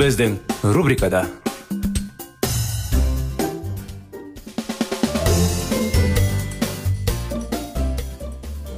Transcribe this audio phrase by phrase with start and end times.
[0.00, 0.38] Біздің
[0.72, 1.26] рубрикада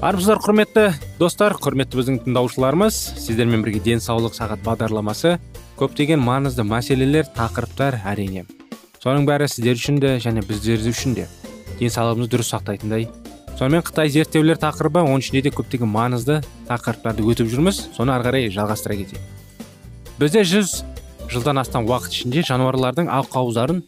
[0.02, 0.88] армысыздар құрметті
[1.20, 5.36] достар құрметті біздің тыңдаушыларымыз сіздермен бірге денсаулық сағат бағдарламасы
[5.78, 8.42] көптеген маңызды мәселелер тақырыптар әрине
[8.98, 11.28] соның бәрі сіздер үшін де және біздер үшін де
[11.78, 13.06] денсаулығымызды дұрыс сақтайтындай
[13.60, 18.50] сонымен қытай зерттеулер тақырыбы оның ішінде де көптеген маңызды тақырыптарды өтіп жүрміз соны ары қарай
[18.50, 20.80] жалғастыра кетейік бізде жүз
[21.30, 23.82] жылдан астам уақыт ішінде жануарлардың ақауыздарын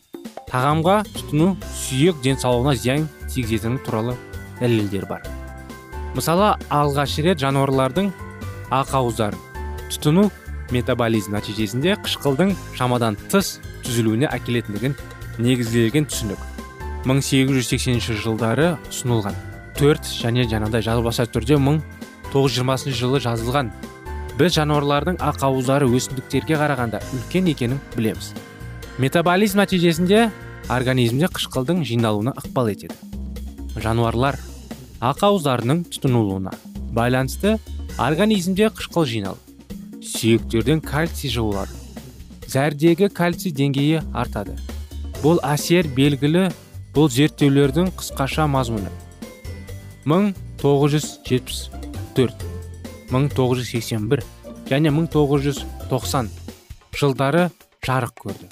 [0.50, 4.14] тағамға тұтыну сүйек денсаулығына зиян тигізетіні туралы
[4.60, 5.24] дәлелдер бар.
[6.14, 8.12] Мысалы алғаш рет жануарлардың
[8.70, 9.40] ақауыздарын
[9.90, 10.28] тұтыну
[10.74, 14.94] метаболизм нәтижесінде қышқылдың шамадан тыс түзілуіне әкелетіндігін
[15.38, 16.38] негізделген түсінік.
[17.04, 19.34] 1880 жылдары ұсынылған
[19.76, 23.72] төрт және жаңағыдай жазбаша түрде 1920 жылы жазылған
[24.38, 28.32] біз жануарлардың ақауыздары өсімдіктерге қарағанда үлкен екенін білеміз.
[28.98, 30.26] Метаболизм нәтижесінде
[30.70, 32.96] организмде қышқылдың жиналуына ықпал етеді.
[33.78, 34.38] Жануарлар
[35.04, 36.54] ақауыздарының тұтынылуына
[36.96, 37.56] байланысты
[37.98, 41.84] организмде қышқыл жиналып сүйектерден кальций жуылады
[42.54, 44.54] зәрдегі кальций деңгейі артады.
[45.22, 46.48] Бұл әсер белгілі
[46.94, 48.90] бұл зерттеулердің қысқаша мазмұны.
[50.04, 52.53] 1974
[53.14, 54.24] 1981
[54.68, 56.30] және 1990
[56.98, 57.48] жылдары
[57.86, 58.48] жарық көрді.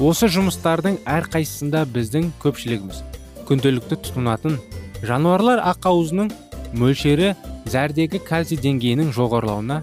[0.00, 3.02] Осы жұмыстардың әрқайсысында біздің көпшілігіміз
[3.48, 4.58] күнделікті тұтынатын
[5.04, 6.30] жануарлар ақауызының
[6.78, 7.34] мөлшері
[7.70, 9.80] зәрдегі кальций деңгейінің жоғарылауына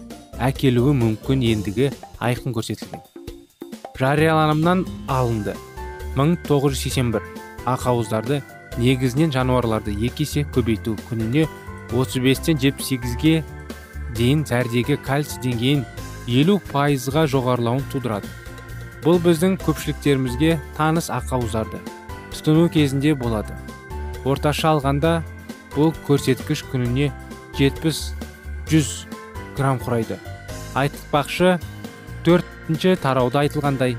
[0.48, 1.92] әкелуі мүмкін ендігі
[2.24, 3.04] айқын көрсетілген.
[3.98, 5.56] Жарияланымнан алынды.
[6.16, 7.22] 1981
[7.68, 8.42] ақауыздарды
[8.78, 11.48] негізінен жануарларды екі есе көбейту күніне
[11.92, 13.44] 35-тен 78-ге
[14.18, 15.86] дейін зәрдегі кальций деңгейін
[16.28, 18.28] елу пайызға жоғарылауын тудырады.
[19.06, 21.80] Бұл біздің көпшіліктерімізге таныс ақауыздарды
[22.34, 23.56] тұтыну кезінде болады.
[24.28, 25.22] Орташа алғанда
[25.76, 27.12] бұл көрсеткіш күніне
[27.58, 29.08] 70-100
[29.58, 30.18] грамм құрайды.
[30.78, 31.58] Айтпақшы
[32.26, 33.96] төртінші тарауда айтылғандай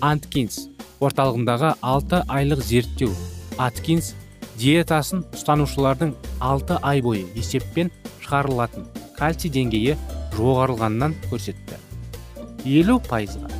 [0.00, 0.66] анткинс
[1.00, 3.12] орталығындағы 6 айлық зерттеу
[3.60, 4.14] аткинс
[4.60, 8.84] диетасын ұстанушылардың 6 ай бойы есеппен шығарылатын.
[9.20, 9.96] Кальций деңгейі
[10.38, 11.76] жоғарылғаннан көрсетті.
[12.64, 13.50] Елу пайызға.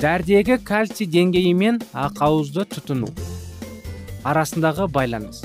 [0.00, 3.10] Дәрдегі кальций деңгейі мен ақауызды тұтыну.
[4.24, 5.42] Арасындағы байланыс.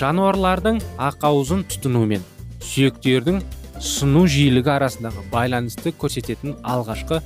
[0.00, 0.80] Жануарлардың
[1.10, 2.24] ақауызын тұтыну мен
[2.64, 3.42] сүйектердің
[3.84, 7.20] сыну жиілігі арасындағы байланысты көрсететін алғашқы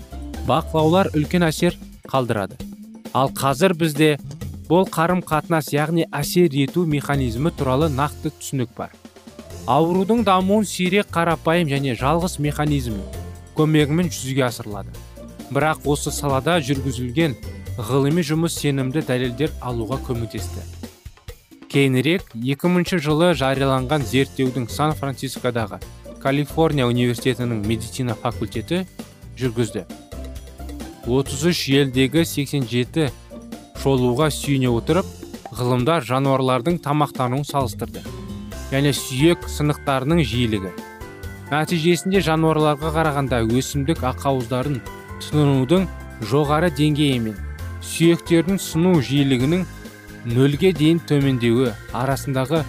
[0.48, 1.78] бақылаулар үлкен әсер
[2.10, 2.58] қалдырады.
[3.14, 4.16] Ал қазір бізде
[4.66, 8.90] бұл қарым қатынас яғни әсер ету механизмі туралы нақты түсінік бар.
[9.66, 12.98] Аурудың дамуын сирек қарапайым және жалғыз механизм
[13.56, 14.92] көмегімен жүзеге асырылады.
[15.54, 17.36] Бірақ осы салада жүргізілген
[17.78, 20.64] ғылыми жұмыс сенімді дәлелдер алуға көмектесті.
[21.72, 25.80] Кейінірек 2000 жылы жарияланған зерттеудің сан францискодағы
[26.20, 28.84] калифорния университетінің медицина факультеті
[29.40, 29.86] жүргізді.
[31.06, 33.08] 33 елдегі 87
[33.80, 35.08] шолуға сүйене отырып
[35.56, 38.04] ғылымдар жануарлардың тамақтануын салыстырды.
[38.72, 40.72] Және сүйек сынықтарының жиілігі.
[41.50, 44.80] Нәтижесінде жануарларға қарағанда өсімдік ақауыздарын
[45.22, 45.88] тұтынудың
[46.30, 47.36] жоғары деңгейі мен
[47.84, 49.66] сүйектердің сыну жиілігінің
[50.34, 52.62] нөлге дейін төмендеуі арасындағы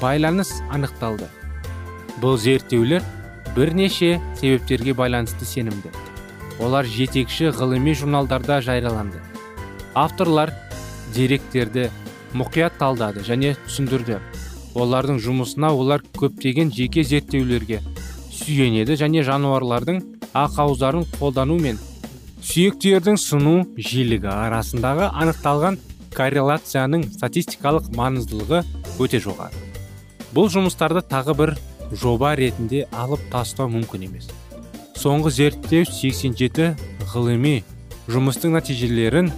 [0.00, 1.28] байланыс анықталды.
[2.22, 3.04] Бұл зерттеулер
[3.54, 5.92] бірнеше себептерге байланысты сенімді.
[6.62, 9.20] Олар жетекші ғылыми журналдарда жарияланды.
[9.94, 10.54] Авторлар
[11.14, 11.90] деректерді
[12.34, 14.20] мұқият талдады және түсіндірді.
[14.74, 17.80] Олардың жұмысына олар көптеген жеке зерттеулерге
[18.34, 20.00] сүйенеді және жануарлардың
[20.34, 21.78] ақауыздарын қолдану мен
[22.44, 25.78] сүйектердің сыну жиілігі арасындағы анықталған
[26.14, 28.62] корреляцияның статистикалық маңыздылығы
[29.02, 29.62] өте жоғары.
[30.34, 31.54] Бұл жұмыстарды тағы бір
[31.94, 34.28] жоба ретінде алып тастау мүмкін емес.
[34.98, 36.74] Соңғы зерттеу 87
[37.12, 37.56] ғылыми
[38.10, 39.30] жұмыстың нәтижелерін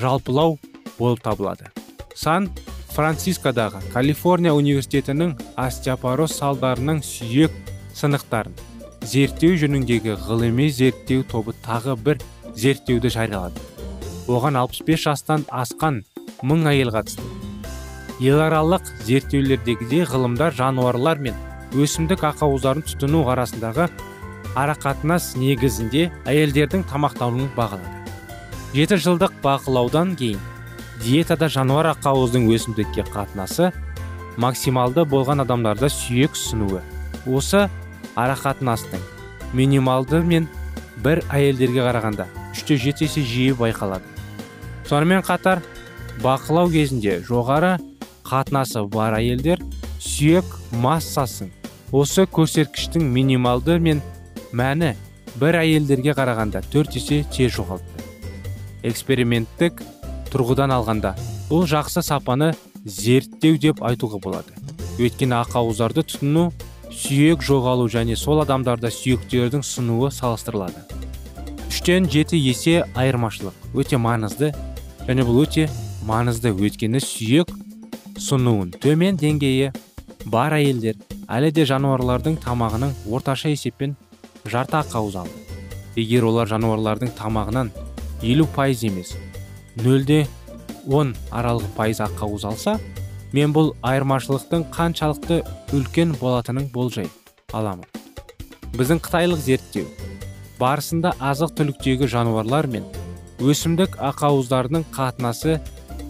[0.00, 0.58] жалпылау
[0.98, 1.72] болып табылады.
[2.14, 2.50] Сан
[2.92, 7.54] францискодағы калифорния университетінің остеопороз салдарының сүйек
[7.96, 8.52] сынықтарын
[9.08, 12.20] зерттеу жөніндегі ғылыми зерттеу тобы тағы бір
[12.54, 13.60] зерттеуді жариялады.
[14.28, 16.02] Оған 65 жастан асқан
[16.44, 17.24] мың әйел қатысты.
[18.20, 21.38] Еларалық зерттеулердегідей ғылымдар жануарлар мен
[21.72, 23.88] өсімдік ақауыздарын тұтыну арасындағы
[24.52, 27.98] арақатынас негізінде әйелдердің тамақтануын бағалады.
[28.76, 30.51] Жеті жылдық бақылаудан кейін
[31.02, 33.72] диетада жануар ақауыздың өсімдікке қатынасы
[34.40, 36.80] максималды болған адамдарда сүйек сынуы.
[37.26, 37.68] Осы
[38.14, 39.02] арақатынастың
[39.52, 40.48] минималды мен
[41.02, 44.06] бір әйелдерге қарағанда үште жеті есе жиі байқалады.
[44.88, 45.62] Сонымен қатар
[46.22, 47.78] бақылау кезінде жоғары
[48.28, 49.62] қатынасы бар әйелдер
[49.98, 50.46] сүйек
[50.84, 51.50] массасын
[51.92, 54.02] осы көрсеткіштің минималды мен
[54.52, 54.94] мәні
[55.40, 58.06] бір әйелдерге қарағанда төрт есе тез жоғалтты.
[58.82, 59.82] Эксперименттік
[60.32, 61.14] тұрғыдан алғанда
[61.50, 62.52] бұл жақсы сапаны
[62.84, 64.54] зерттеу деп айтуға болады.
[64.98, 66.50] Өйткені ақауыздарды тұтыну
[66.92, 70.82] сүйек жоғалу және сол адамдарда сүйектердің сынуы салыстырылады.
[71.68, 74.52] Үштен жеті есе айырмашылық өте маңызды
[75.06, 75.68] және бұл өте
[76.08, 77.52] маңызды өйткені сүйек
[78.20, 79.72] сынуын төмен деңгейі
[80.32, 81.00] бар әйелдер
[81.32, 83.96] әлі де жануарлардың тамағының орташа есеппен
[84.44, 85.36] жарты ақауыз алды.
[85.96, 87.72] Егер олар жануарлардың тамағынан
[88.22, 89.16] елу пайыз емес
[89.80, 90.26] нөлде
[90.86, 92.78] он аралығы пайыз ақауыз алса
[93.32, 95.40] мен бұл айырмашылықтың қаншалықты
[95.72, 97.08] үлкен болатынын болжай
[97.52, 97.86] аламын.
[98.76, 99.86] Біздің қытайлық зерттеу
[100.60, 102.84] барысында азық түліктегі жануарлар мен
[103.40, 105.58] өсімдік ақауыздарының қатынасы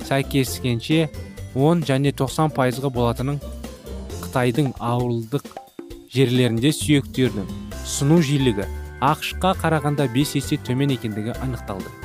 [0.08, 1.08] сәйкескенше
[1.54, 3.40] 10 және 90 пайызға болатынын
[4.18, 5.46] қытайдың ауылдық
[6.12, 7.50] жерлерінде сүйектердің
[7.86, 8.68] сыну жиілігі
[9.12, 12.01] ақш қарағанда 5 есе төмен екендігі анықталды.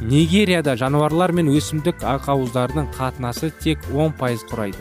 [0.00, 4.78] Нигерияда жануарлар мен өсімдік ақауыздарының қатынасы тек 10 пайыз құрайды.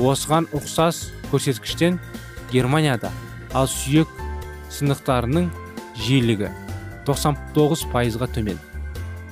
[0.00, 1.96] Осыған ұқсас көрсеткіштен
[2.52, 3.10] германияда
[3.56, 4.08] ал сүйек
[4.70, 5.48] сынықтарының
[6.04, 6.50] жиілігі
[7.08, 8.60] 99 пайызға төмен.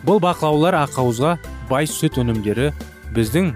[0.06, 1.36] Бұл бақылаулар ақауызға
[1.68, 2.72] бай сүт өнімдері
[3.16, 3.52] біздің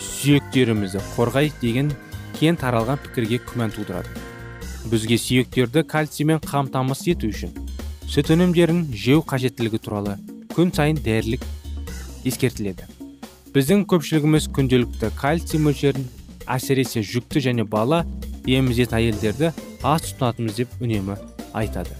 [0.00, 1.92] сүйектерімізді қорғай деген
[2.38, 4.08] кен таралған пікірге күмән тудырады.
[4.88, 7.52] Бізге сүйектерді кальциймен қамтамасыз ету үшін
[8.08, 10.16] сүт өнімдерін жеу қажеттілігі туралы
[10.54, 11.44] күн сайын дәрілік
[12.26, 12.86] ескертіледі.
[13.54, 16.04] Біздің көпшілігіміз күнделікті кальций мөлшерін
[16.50, 18.04] әсіресе жүкті және бала
[18.46, 19.50] емізетін әйелдерді
[19.82, 21.16] аз тұтынатынбыз деп үнемі
[21.56, 21.96] айтады.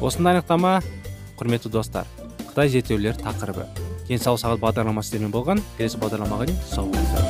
[0.00, 0.78] Осындай анықтама
[1.40, 2.06] құрметті достар
[2.48, 3.66] қытай зерттеулер тақырыбы.
[4.08, 7.24] Денсаулық сағат бағдарламасы сіздермен болған келесі бағдарламаға дейін сау болыңыздар.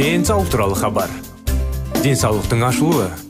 [0.00, 1.10] Денсаулық туралы хабар.
[2.02, 3.29] Денсаулықтың ашылуы.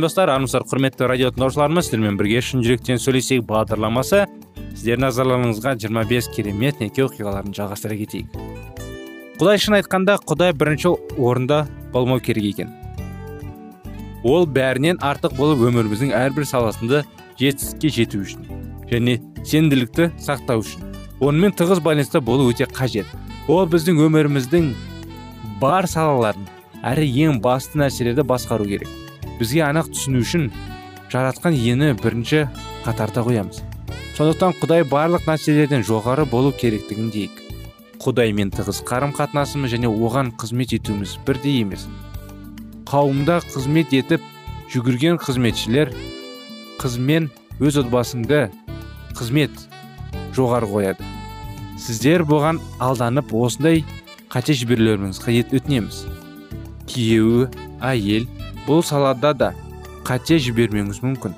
[0.00, 3.44] Сәлем достар армысыздар құрметті радио тыңдаушыларымыз сіздермен бірге шын жүректен сөйлесейік.
[3.44, 4.22] Бағдарламасы
[4.72, 8.32] сіздердің назарларыңызға 25 керемет неке оқиғаларын жалғастыра кетейік.
[9.36, 12.70] Құдай шын айтқанда құдай бірінші орында болмау керек екен.
[14.24, 17.02] Ол бәрінен артық болып өміріміздің әрбір саласында
[17.36, 18.48] жетістікке жету үшін
[18.88, 20.88] және сенімділікті сақтау үшін.
[21.20, 23.04] Онымен тығыз байланыста болу өте қажет.
[23.48, 24.72] Ол біздің өміріміздің
[25.60, 26.48] бар салаларын
[26.80, 28.88] әрі ең басты нәрселерді басқару керек.
[29.40, 30.50] Бізге анық түсіну үшін
[31.10, 32.46] жаратқан иені бірінші
[32.84, 33.62] қатарда қоямыз.
[34.14, 37.40] Сондықтан құдай барлық нәрселерден жоғары болу керектігін дейік.
[38.00, 41.86] Құдаймен тығыз қарым қатынасымыз және оған қызмет етуіміз бірдей емес.
[42.88, 44.24] Қауымда қызмет етіп
[44.72, 45.92] жүгірген қызметшілер
[46.80, 47.30] қызмен
[47.60, 48.48] өз отбасыңды
[49.18, 49.52] қызмет
[50.36, 51.08] жоғары қояды.
[51.80, 53.84] Сіздер бұған алданып осындай
[54.32, 56.04] қате жіберулеріңізді өтінеміз.
[56.90, 57.48] Күйеуі
[57.84, 58.28] әйел
[58.70, 59.46] бұл салада да
[60.06, 61.32] қате жібермеуіңіз мүмкін.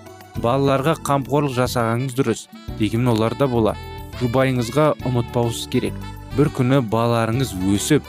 [0.45, 2.43] Балаларға қамқорлық жасағаныңыз дұрыс
[2.77, 3.73] дегенмен олар да бола.
[4.21, 5.97] Жұбайыңызға ұмытпауыңыз керек.
[6.37, 8.05] Бір күні балаларыңыз өсіп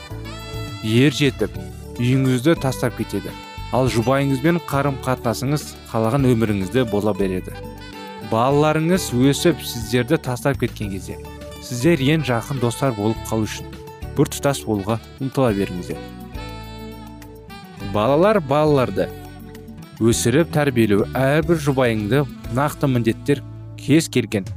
[0.83, 1.55] ер жетіп
[1.95, 3.31] үйіңізді тастап кетеді.
[3.71, 7.55] Ал жұбайыңызбен қарым қатынасыңыз қалаған өміріңізде бола береді.
[8.27, 11.15] Балаларыңыз өсіп сіздерді тастап кеткен кезде
[11.63, 13.71] сіздер ең жақын достар болып қалу үшін
[14.17, 16.22] бір тұтас болуға ұмтыла беріңіздер.
[17.93, 19.05] Балалар балаларды
[20.01, 22.23] өсіріп тәрбиелеу әрбір жұбайыңды
[22.57, 23.43] нақты міндеттер
[23.77, 24.47] кез келген.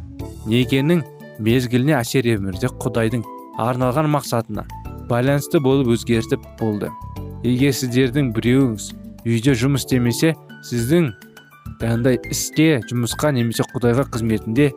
[0.48, 1.02] Некенің
[1.44, 3.24] мезгіліне әсер өмірде құдайдың
[3.60, 4.64] арналған мақсатына
[5.10, 6.88] байланысты болып өзгертіп болды.
[7.44, 8.88] Егер сіздердің біреуіңіз
[9.28, 10.32] үйде жұмыс істемесе
[10.70, 11.10] сіздің
[11.84, 14.70] андай іске жұмысқа немесе құдайға қызметінде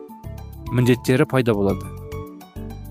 [0.70, 1.88] міндеттері пайда болады.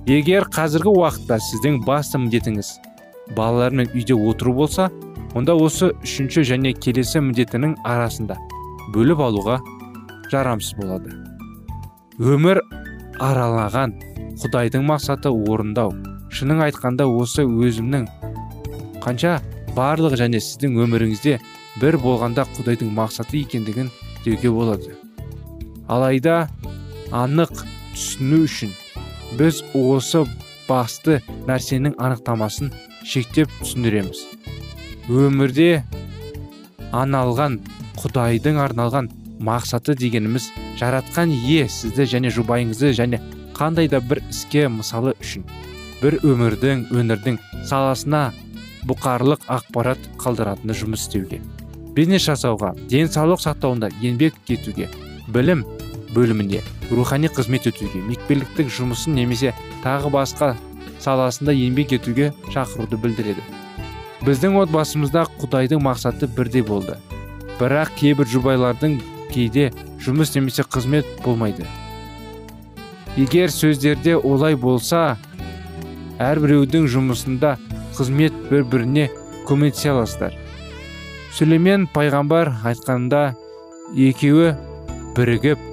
[0.10, 2.74] Егер қазіргі уақытта сіздің басты міндетіңіз
[3.38, 4.90] балалармен үйде отыру болса
[5.38, 8.38] онда осы үшінші және келесі міндетінің арасында
[8.96, 9.60] бөліп алуға
[10.32, 11.14] жарамсыз болады.
[12.20, 12.62] Өмір
[13.22, 13.94] аралаған
[14.42, 15.94] құдайдың мақсаты орындау.
[16.34, 18.08] Шының айтқанда осы өзімнің
[19.04, 19.40] қанша
[19.78, 21.38] барлық және сіздің өміріңізде
[21.82, 23.90] бір болғанда құдайдың мақсаты екендігін
[24.26, 24.96] деуге болады.
[25.88, 26.48] Алайда
[27.12, 28.74] анық түсіну үшін
[29.40, 30.26] біз осы
[30.68, 32.74] басты нәрсенің анықтамасын
[33.06, 34.39] шектеп түсіндіреміз.
[35.10, 35.84] Өмірде
[36.94, 37.58] аналған
[37.98, 39.10] құдайдың арналған
[39.42, 43.20] мақсаты дегеніміз жаратқан ие сізді және жұбайыңызды және
[43.58, 45.48] қандай да бір іске мысалы үшін
[46.02, 48.30] бір өмірдің өнердің саласына
[48.90, 51.42] бұқарлық ақпарат қалдыратыны жұмыс істеуге
[51.98, 54.92] бизнес жасауға денсаулық сақтауында еңбек етуге
[55.34, 55.66] білім
[56.14, 56.62] бөлімінде
[56.92, 60.54] рухани қызмет етуге мекпеліктік жұмысын немесе тағы басқа
[61.02, 63.44] саласында еңбек етуге шақыруды білдіреді.
[64.26, 66.98] Біздің отбасымызда құдайдың мақсаты бірдей болды.
[67.60, 69.00] Бірақ кейбір жұбайлардың
[69.32, 69.70] кейде
[70.04, 71.66] жұмыс немесе қызмет болмайды.
[73.18, 75.18] Егер сөздерде олай болса
[76.20, 77.56] әрбіреудің жұмысында
[77.98, 79.10] қызмет бір біріне
[79.48, 80.36] көмектесе аласыздар.
[81.36, 83.34] Сүлеймен пайғамбар айтқанда
[83.96, 84.54] екеуі
[85.18, 85.68] бірігіп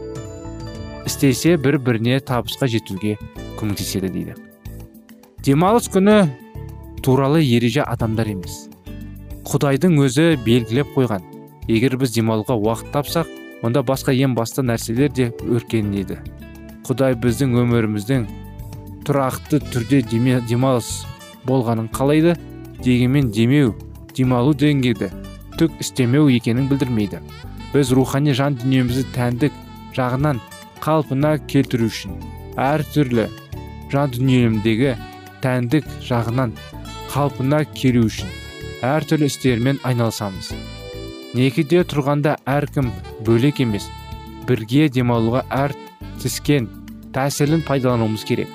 [1.06, 3.16] істесе бір біріне табысқа жетуге
[3.60, 4.34] көмектеседі дейді.
[5.46, 6.18] Демалыс күні
[7.06, 8.66] туралы ереже адамдар емес.
[9.46, 11.22] Құдайдың өзі белгілеп қойған.
[11.70, 13.30] Егер біз демалуға уақыт тапсақ
[13.62, 16.18] онда басқа ең басты нәрселер де өркендейді
[16.86, 18.26] құдай біздің өміріміздің
[19.06, 20.90] тұрақты түрде демалыс
[21.48, 22.36] болғанын қалайды
[22.84, 23.72] дегенмен демеу
[24.14, 25.10] демалу дегенді
[25.58, 27.18] түк істемеу екенін білдірмейді.
[27.72, 29.56] Біз рухани жан дүниемізді тәндік
[29.96, 30.38] жағынан
[30.84, 32.14] қалпына келтіру үшін
[32.60, 33.26] әртүрлі
[33.90, 34.94] жан дүниемдегі
[35.42, 36.54] тәндік жағынан
[37.12, 38.30] қалпына келу үшін
[38.86, 40.52] әртүрлі істермен айналысамыз.
[41.36, 42.90] Некеде тұрғанда әркім
[43.26, 43.88] бөлек емес
[44.46, 45.74] бірге демалуға әр
[46.22, 46.68] тіскен
[47.14, 48.48] тәсілін пайдалануымыз керек.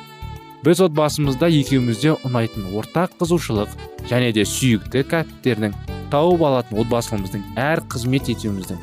[0.62, 3.74] Біз отбасымызда екеумізде ұнайтын ортақ қызушылық
[4.10, 5.76] және де сүйікті кәтттердің
[6.14, 8.80] тауып алатын отбасымыздың әр қызмет етуіміздің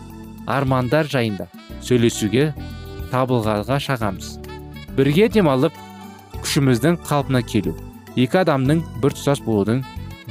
[0.51, 1.47] армандар жайында
[1.87, 2.51] сөйлесуге
[3.13, 4.39] табылғаға шағамыз.
[4.99, 5.77] Бірге демалып
[6.43, 7.77] күшіміздің қалпына келу
[8.17, 9.83] екі адамның бір тұтас болудың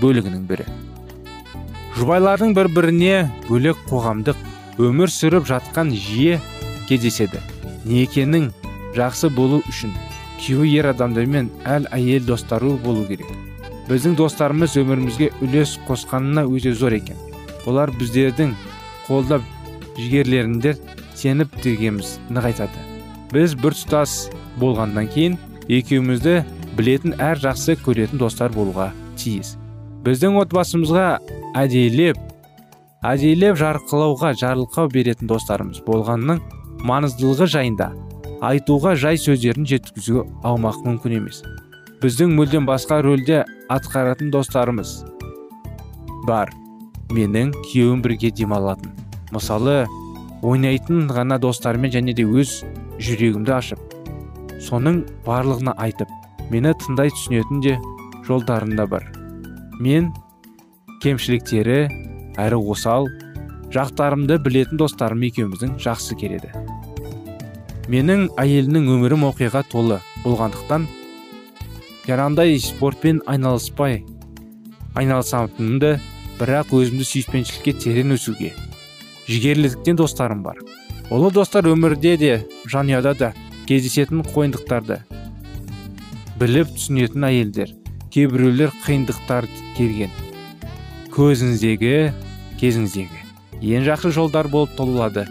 [0.02, 0.66] бөлігінің бірі.
[1.98, 3.16] Жұбайлардың бір біріне
[3.48, 4.42] бөлек қоғамдық
[4.78, 6.38] өмір сүріп жатқан жиі
[6.90, 7.42] кездеседі.
[7.88, 8.52] Некенің
[8.98, 9.94] жақсы болу үшін
[10.42, 13.30] күйеуі ер адамдармен әл әйел достары болу керек.
[13.88, 17.18] Біздің достарымыз өмірімізге үлес қосқанына өте зор екен.
[17.66, 18.54] Олар біздердің
[19.08, 19.42] қолдап
[19.98, 20.78] жігерлеріндер
[21.16, 22.84] сеніп дегеніміз нығайтады.
[23.32, 24.28] Біз бір тұтас
[24.62, 26.42] болғаннан кейін екеумізді
[26.78, 29.56] білетін әр жақсы көретін достар болуға тиіс.
[30.06, 31.06] Біздің отбасымызға
[31.58, 32.20] әдейілеп
[33.08, 36.42] әдейілеп жарқылауға жарылқау беретін достарымыз болғанның
[36.88, 37.92] маңыздылығы жайында
[38.46, 41.42] айтуға жай сөздерін жеткізуге аумақ мүмкін емес.
[42.02, 43.44] Біздің мүлдем басқа рөлде
[43.74, 45.00] атқаратын достарымыз
[46.28, 46.54] бар.
[47.10, 48.92] Менің күйеуім бірге демалатын.
[49.32, 49.88] Мысалы
[50.46, 52.62] ойнайтын ғана достармен және де өз
[53.02, 53.80] жүрегімді ашып
[54.68, 56.12] соның барлығына айтып
[56.52, 57.78] мені тыңдай түсінетін де
[58.28, 59.06] жолдарында бар.
[59.80, 60.12] Мен
[61.04, 61.80] кемшіліктері
[62.40, 63.08] әрі осал
[63.74, 66.52] жақтарымды білетін достарым екеуміздің жақсы келеді.
[67.92, 70.88] Менің әйелінің өмірім оқиға толы болғандықтан
[72.08, 74.02] жаңағындай спортпен айналыспай
[74.98, 75.98] айналысатынымды
[76.40, 78.54] бірақ өзімді сүйіспеншілікке терең өсуге
[79.28, 80.60] жігерліліктен достарым бар.
[81.12, 82.34] Ұлы достар өмірде де
[82.68, 83.34] жанұяда да
[83.68, 85.02] кездесетін қойындықтарды
[86.38, 87.72] біліп түсінетін әйелдер
[88.14, 90.12] кейбіреулер қиындықтар келген.
[91.16, 91.94] Көзіңіздегі
[92.62, 93.24] кезіңіздегі.
[93.74, 95.24] Ең жақсы жолдар болып толылады.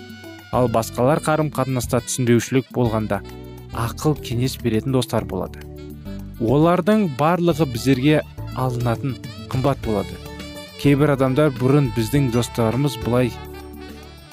[0.51, 3.21] Ал басқалар қарым қатынаста түсінбеушілік болғанда
[3.71, 5.63] ақыл кеңес беретін достар болады.
[6.43, 8.21] Олардың барлығы біздерге
[8.59, 9.15] алынатын
[9.53, 10.19] қымбат болады.
[10.83, 13.31] Кейбір адамдар бұрын біздің достарымыз былай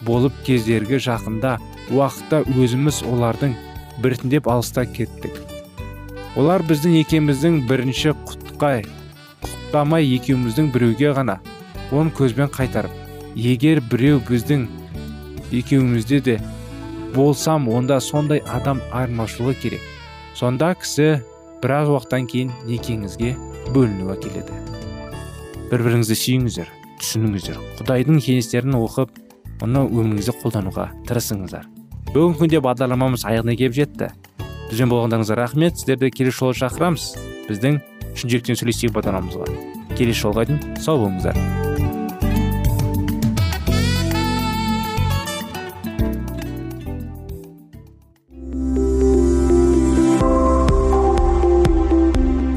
[0.01, 1.59] болып кездергі жақында
[1.93, 3.57] уақытта өзіміз олардың
[4.01, 5.52] біртіндеп алыста кеттік.
[6.39, 8.83] Олар біздің екеміздің бірінші құтқай
[9.43, 11.37] құттамай екеуміздің біреуге ғана
[11.93, 12.93] оң көзбен қайтарып
[13.35, 14.65] егер біреу біздің
[15.53, 16.39] екеумізде де
[17.15, 19.81] болсам онда сондай адам айырмашылығы керек.
[20.33, 21.21] Сонда кісі
[21.61, 23.35] біраз уақыттан кейін некеңізге
[23.75, 24.57] бөліну әкеледі
[25.69, 26.67] бір біріңізді сүйіңіздер
[27.01, 27.57] түсініңіздер.
[27.79, 29.13] Құдайдың кеңестерін оқып
[29.65, 31.65] оны өміріңізде қолдануға тырысыңыздар.
[32.13, 34.11] Бүгінгі күнде бағдарламамыз аяғына келіп жетті.
[34.73, 35.77] Бізбен болғандарыңызға рахмет.
[35.77, 37.13] Сіздерді келесі жолы шақырамыз.
[37.49, 37.79] Біздің
[38.17, 41.37] шын жүректен сөйлесейік бағдарламамызға келесі жолға дейін сау болыңыздар.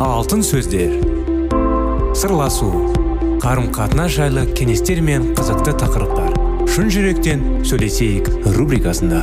[0.00, 0.96] Алтын сөздер.
[2.16, 2.70] Сырласу.
[3.44, 6.32] Қарым қатынас жайлы кеңестер мен қызықты тақырыптар.
[6.72, 9.22] Шын жүректен сөйлесейік рубрикасында.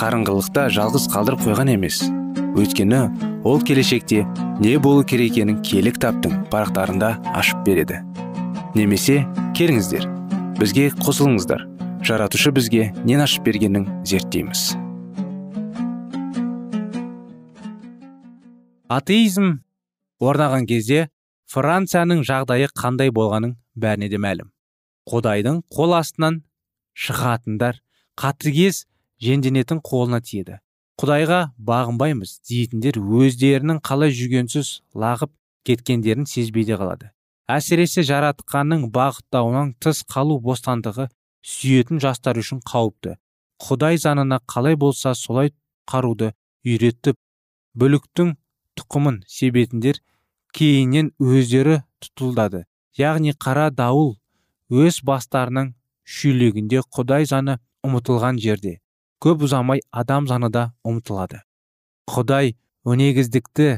[0.00, 1.98] қарыңғылықта жалғыз қалдырып қойған емес.
[2.56, 3.00] Өйткені
[3.44, 4.22] ол келешекте
[4.60, 8.00] не болу керек екенін киелі кітаптың парақтарында ашып береді.
[8.72, 9.26] Немесе
[9.58, 10.06] келіңіздер
[10.56, 11.66] бізге қосылыңыздар.
[12.00, 14.72] Жаратушы бізге нен ашып бергенін зерттейміз.
[18.88, 19.58] Атеизм
[20.18, 21.10] орнаған кезде
[21.52, 24.48] францияның жағдайы қандай болғанын бәріне де мәлім.
[25.12, 26.40] Құдайдың қол астынан
[26.96, 27.82] шығатындар
[28.16, 28.86] қатыгез
[29.22, 30.58] женденетін қолына тиеді.
[31.00, 35.32] Құдайға бағынбаймыз дейтіндер өздерінің қалай жүгенсіз лағып
[35.64, 37.10] кеткендерін сезбей де қалады.
[37.50, 41.08] Әсіресе жаратқанның бағыттауынан тыс қалу бостандығы
[41.42, 43.16] сүйетін жастар үшін қауіпті.
[43.60, 45.52] Құдай заңына қалай болса солай
[45.88, 46.32] қаруды
[46.64, 47.16] үйретіп
[47.80, 48.34] бүліктің
[48.80, 50.00] тұқымын себетіндер
[50.56, 52.64] кейіннен өздері тұтылдады.
[52.98, 54.16] Яғни қара дауыл
[54.70, 58.78] өз бастарының шүйлегінде құдай заңы ұмытылған жерде.
[59.20, 61.42] Көп ұзамай адам заңы да ұмытылады.
[62.10, 62.54] Құдай
[62.88, 63.68] өнегіздікті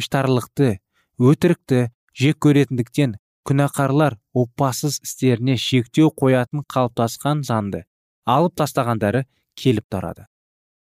[0.00, 0.76] іштарлықты
[1.20, 3.16] өтірікті жек көретіндіктен
[3.48, 7.84] күнәқарлар опасыз істеріне шектеу қоятын қалыптасқан заңды
[8.28, 9.24] алып тастағандары
[9.56, 10.26] келіп тарады.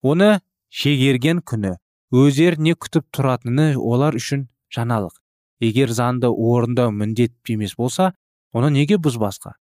[0.02, 0.40] Оны
[0.72, 1.76] шегерген күні
[2.14, 5.20] өздеріне күтіп тұратыны олар үшін жаңалық
[5.60, 8.12] егер заңды орындау міндет емес болса
[8.52, 9.54] оны неге бұзбасқа?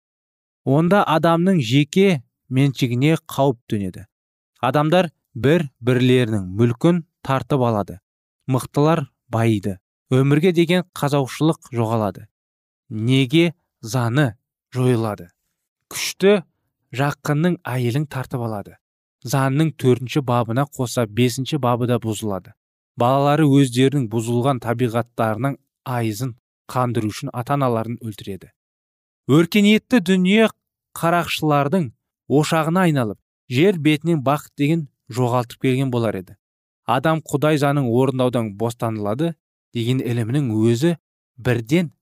[0.64, 4.06] Онда адамның жеке меншігіне қауіп төнеді.
[4.62, 7.98] Адамдар бір бірлерінің мүлкін тартып алады.
[8.46, 9.78] Мықтылар байиды.
[10.12, 12.28] Өмірге деген қазаушылық жоғалады.
[12.88, 14.36] Неге заны
[14.74, 15.30] жойылады?
[15.90, 16.42] Күшті
[16.94, 18.76] жақынның әйелін тартып алады.
[19.24, 22.52] Заңның төртінші бабына қоса бесінші бабы да бұзылады.
[22.98, 25.56] Балалары өздерінің бұзылған табиғаттарының
[25.88, 26.34] айызын
[26.70, 28.50] қандыру үшін ата аналарын өлтіреді.
[29.30, 30.50] Өркениетті дүние
[30.98, 31.88] қарақшылардың
[32.28, 33.21] ошағына айналып
[33.52, 36.36] жер бетінен бақыт деген жоғалтып келген болар еді.
[36.86, 39.34] Адам құдай заңын орындаудан бостандылады
[39.76, 40.96] деген ілімнің өзі
[41.36, 41.92] бірден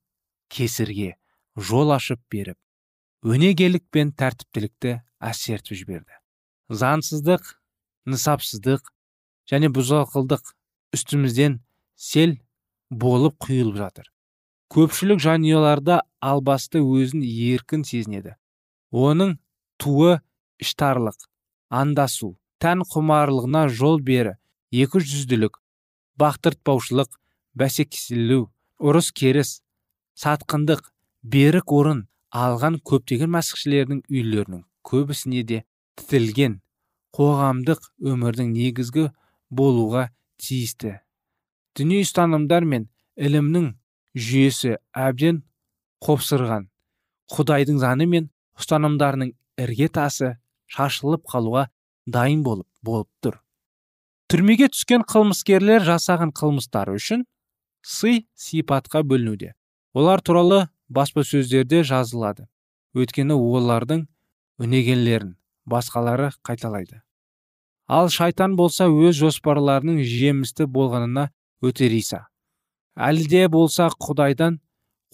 [0.49, 1.15] кесірге
[1.57, 2.57] жол ашып беріп
[3.23, 6.17] өнегелік пен тәртіптілікті әсертіп жіберді.
[6.71, 7.51] Заңсыздық
[8.09, 8.87] нысапсыздық
[9.51, 10.55] және бұзақылдық
[10.97, 11.59] үстімізден
[11.97, 12.39] сел
[12.91, 14.07] болып құйылып жатыр.
[14.71, 18.37] Көпшілік жанұяларда албасты өзін еркін сезінеді.
[18.95, 19.37] Оның
[19.83, 20.21] туы
[20.63, 21.30] іштарлық
[21.71, 24.37] андасу тән құмарлығына жол бері
[24.85, 25.59] екі жүзділік
[26.21, 27.19] бақтыртпаушылық
[27.63, 28.43] бәсекеселу
[28.81, 29.61] ұрыс керіс
[30.23, 30.83] сатқындық
[31.23, 32.07] берік орын
[32.45, 35.63] алған көптеген мәсіхшілердің үйлерінің көбісіне де
[35.99, 36.61] тітілген
[37.17, 39.09] қоғамдық өмірдің негізгі
[39.51, 40.09] болуға
[40.41, 40.99] тиісті.
[41.77, 42.87] Дүние ұстанымдар мен
[43.19, 43.73] ілімнің
[44.15, 45.43] жүйесі әбден
[46.05, 46.69] қопсырған.
[47.31, 50.37] Құдайдың заңы мен ұстанымдарының ірге тасы
[50.71, 51.67] шашылып қалуға
[52.07, 53.41] дайын болып болып тұр.
[54.31, 57.25] Түрмеге түскен қылмыскерлер жасаған қылмыстары үшін
[57.83, 59.55] сый сипатқа бөлінуде.
[59.95, 62.47] Олар туралы баспасөздерде жазылады.
[62.95, 64.07] Өйткені олардың
[64.63, 65.35] өнегелерін
[65.67, 67.03] басқалары қайталайды.
[67.91, 71.31] Ал шайтан болса өз жоспарларының жемісті болғанына
[71.63, 72.29] өте риза.
[72.95, 74.61] Әлі де болса құдайдан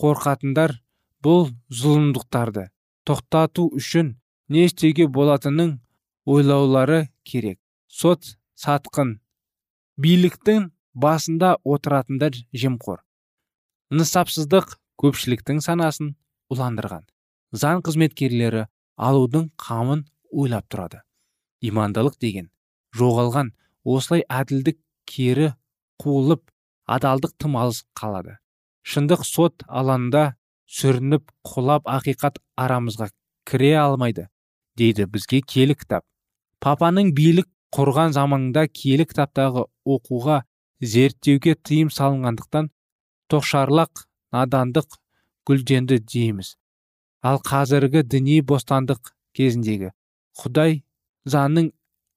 [0.00, 0.76] қорқатындар
[1.24, 2.68] бұл зұлымдықтарды
[3.08, 4.16] тоқтату үшін
[4.48, 5.80] не істеуге болатынын
[6.26, 7.58] ойлаулары керек.
[7.88, 9.18] Сот сатқын.
[9.96, 13.02] Биліктің басында отыратындар жемқор.
[13.90, 16.14] Нысапсыздық көпшіліктің санасын
[16.52, 17.06] уландырған.
[17.52, 21.02] Заң қызметкерлері алудың қамын ойлап тұрады.
[21.62, 22.50] Имандылық деген
[22.96, 23.52] жоғалған
[23.84, 24.78] осылай әділдік
[25.08, 25.52] кері
[26.02, 26.42] қуылып
[26.86, 28.36] адалдық тым алыс қалады.
[28.86, 33.10] Шындық сот алаңында сүрініп құлап ақиқат арамызға
[33.46, 34.28] кіре алмайды.
[34.78, 36.04] Дейді бізге киелі кітап
[36.64, 40.42] папаның билік құрған заманында киелі кітаптағы оқуға
[40.92, 42.70] зерттеуге тыйым салынғандықтан
[43.32, 44.98] тоқшарлақ надандық
[45.46, 46.54] гүлденді дейміз.
[47.22, 49.92] Ал қазіргі діни бостандық кезіндегі
[50.40, 50.82] құдай
[51.26, 51.70] заңның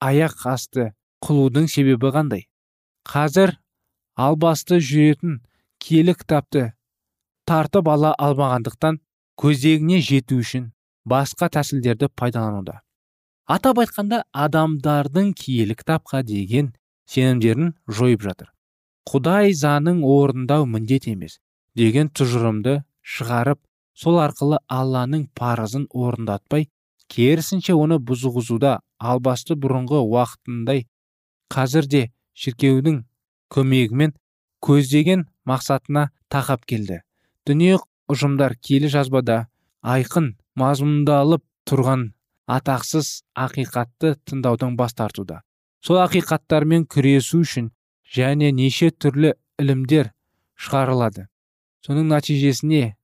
[0.03, 0.89] аяқ асты
[1.25, 2.45] қылудың себебі қандай?
[3.09, 3.55] Қазір
[4.15, 5.39] албасты жүретін
[5.81, 6.71] киелі кітапты
[7.49, 8.99] тартып ала алмағандықтан
[9.39, 10.69] көздегіне жету үшін
[11.05, 12.81] басқа тәсілдерді пайдалануда.
[13.49, 16.73] Атап айтқанда адамдардың киелі кітапқа деген
[17.09, 18.51] сенімдерін жойып жатыр.
[19.09, 21.39] Құдай заңын орындау міндет емес
[21.75, 23.59] деген тұжырымды шығарып
[23.97, 26.67] сол арқылы алланың парызын орындатпай
[27.09, 30.85] керісінше оны бұзғызуда албасты бұрынғы уақытындай
[31.49, 32.03] қазір де
[32.37, 33.01] шіркеудің
[33.49, 34.13] көмегімен
[34.61, 37.01] көздеген мақсатына тақап келді.
[37.47, 37.79] Дүние
[38.11, 39.47] ұжымдар келі жазбада
[39.81, 42.09] айқын мазмұндалып тұрған
[42.49, 45.41] атақсыз ақиқатты тыңдаудан бас тартуда.
[45.81, 47.69] Сол ақиқаттармен күресу үшін
[48.15, 50.11] және неше түрлі ілімдер
[50.59, 51.27] шығарылады.
[51.85, 52.95] Соның нәтижесіне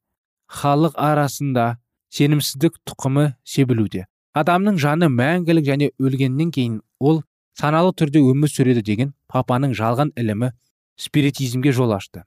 [0.52, 1.78] халық арасында
[2.12, 4.06] сенімсіздік тұқымы себілуде.
[4.36, 7.22] Адамның жаны мәңгілік және өлгеннен кейін ол
[7.56, 10.52] саналы түрде өмір сүреді деген папаның жалған ілімі
[11.00, 12.26] спиритизмге жол ашты.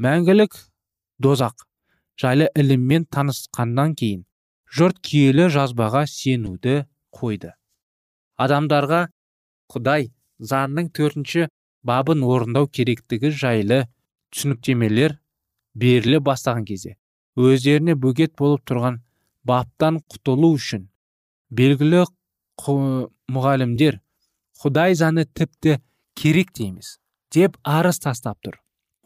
[0.00, 0.56] Мәңгілік
[1.20, 1.66] дозақ.
[2.20, 4.24] Жайлы іліммен танысқаннан кейін
[4.72, 7.52] жұрт киелі жазбаға сенуді қойды.
[8.40, 9.02] Адамдарға
[9.72, 11.48] құдай заңның төртінші
[11.86, 13.82] бабын орындау керектігі жайлы
[14.32, 15.18] түсініктемелер
[15.74, 16.96] беріле бастаған кезде
[17.36, 19.00] өздеріне бөгет болып тұрған
[19.48, 20.88] баптан құтылу үшін
[21.50, 22.04] белгілі
[23.32, 24.00] мұғалімдер
[24.62, 25.78] құдай заңы тіпті
[26.18, 26.98] керек дейміз
[27.32, 28.58] деп арыз тастап тұр.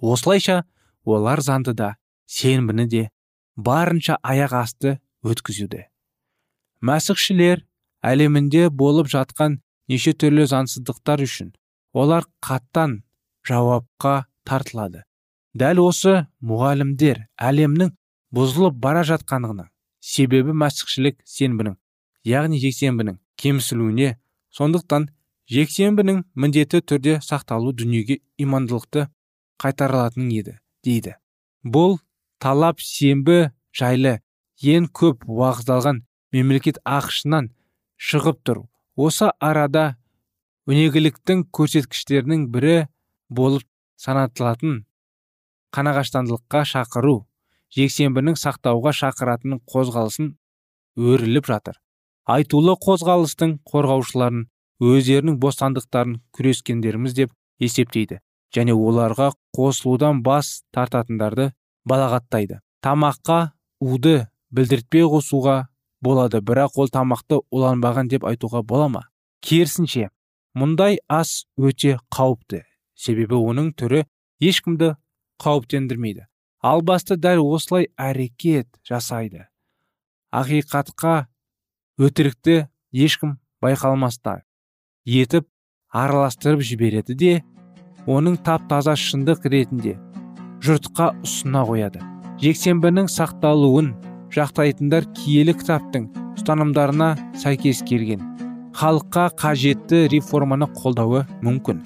[0.02, 0.64] Осылайша
[1.04, 1.94] олар заңды да
[2.26, 3.02] сенбіні де
[3.56, 5.86] барынша аяқ асты өткізуде.
[6.82, 7.64] Мәсіхшілер
[8.04, 11.52] әлемінде болып жатқан неше түрлі заңсыздықтар үшін
[11.96, 13.00] олар қаттан
[13.46, 15.02] жауапқа тартылады.
[15.56, 17.94] Дәл осы мұғалімдер әлемнің
[18.36, 19.70] бұзылып бара жатқандығына
[20.04, 21.78] себебі мәсіхшілік сенбінің
[22.28, 24.16] яғни жексенбінің кемсілуіне
[24.58, 25.08] сондықтан
[25.50, 29.06] жексенбінің міндетті түрде сақталу дүниеге имандылықты
[29.62, 31.16] қайтарылатын еді дейді.
[31.64, 31.98] Бұл
[32.42, 34.18] талап сенбі жайлы
[34.62, 37.50] ең көп уағыздалған мемлекет ақшынан
[37.96, 38.64] шығып тұр.
[38.96, 39.96] Осы арада
[40.68, 42.76] өнегіліктің көрсеткіштерінің бірі
[43.28, 43.66] болып
[44.00, 44.84] санатылатын
[45.76, 47.16] қанағаштандылыққа шақыру
[47.76, 50.32] жексенбінің сақтауға шақыратын қозғалысын
[50.96, 51.76] өріліп жатыр.
[52.26, 54.46] Айтулы қозғалыстың қорғаушыларын
[54.82, 58.20] өздерінің бостандықтарын күрескендеріміз деп есептейді
[58.56, 61.52] және оларға қосылудан бас тартатындарды
[61.88, 62.60] балағаттайды.
[62.82, 65.66] Тамаққа уды білдіртпей қосуға
[66.02, 69.02] болады бірақ ол тамақты уланбаған деп айтуға бола ма?
[69.40, 70.10] Керісінше
[70.56, 72.62] мұндай ас өте қауіпті
[72.96, 74.04] себебі оның түрі
[74.40, 74.94] ешкімді
[75.42, 76.26] қауіптендірмейді.
[76.62, 79.46] Ал басты дәл осылай әрекет жасайды.
[80.32, 81.26] Ақиқатқа
[82.00, 84.40] өтірікті ешкім байқалмаста.
[85.04, 85.46] Етіп
[85.92, 87.36] араластырып жібереді де
[88.06, 89.96] оның тап таза шындық ретінде
[90.66, 92.00] жұртқа ұсына қояды.
[92.42, 93.92] Жексенбінің сақталуын
[94.34, 98.24] жақтайтындар киелі кітаптың ұстанымдарына сәйкес келген.
[98.76, 101.80] Халыққа қажетті реформаны қолдауы мүмкін.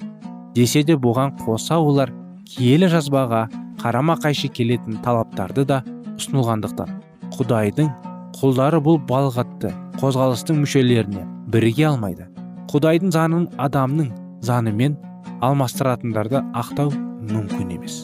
[0.55, 2.11] Десе де бұған қоса олар
[2.49, 3.45] киелі жазбаға
[3.81, 5.79] қарама қайшы келетін талаптарды да
[6.17, 6.91] ұсынылғандықтан
[7.37, 7.93] құдайдың
[8.35, 12.27] құлдары бұл балғатты қозғалыстың мүшелеріне біріге алмайды.
[12.71, 14.11] Құдайдың заңын адамның
[14.47, 14.99] заңымен
[15.45, 16.91] алмастыратындарды ақтау
[17.31, 18.03] мүмкін емес.